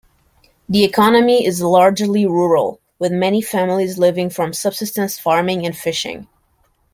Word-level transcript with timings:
The 0.67 0.83
economy 0.83 1.45
is 1.45 1.61
largely 1.61 2.25
rural, 2.25 2.81
with 2.97 3.11
many 3.11 3.39
families 3.39 3.99
living 3.99 4.31
from 4.31 4.51
subsistence 4.51 5.19
farming 5.19 5.63
and 5.63 5.77
fishing. 5.77 6.27